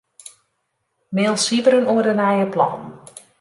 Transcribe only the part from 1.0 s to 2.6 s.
Mail Sybren oer de nije